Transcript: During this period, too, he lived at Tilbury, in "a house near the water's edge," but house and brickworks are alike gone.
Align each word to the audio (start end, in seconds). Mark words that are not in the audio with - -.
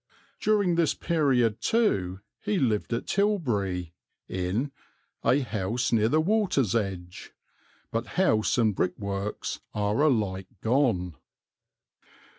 During 0.39 0.77
this 0.77 0.95
period, 0.95 1.61
too, 1.61 2.21
he 2.41 2.57
lived 2.57 2.91
at 2.91 3.05
Tilbury, 3.05 3.93
in 4.27 4.71
"a 5.23 5.41
house 5.41 5.91
near 5.93 6.09
the 6.09 6.19
water's 6.19 6.73
edge," 6.73 7.33
but 7.91 8.07
house 8.17 8.57
and 8.57 8.73
brickworks 8.75 9.59
are 9.75 10.01
alike 10.01 10.47
gone. 10.61 11.17